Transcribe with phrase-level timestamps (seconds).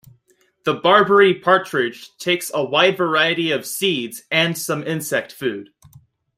[0.63, 5.69] The Barbary partridge takes a wide variety of seeds and some insect food.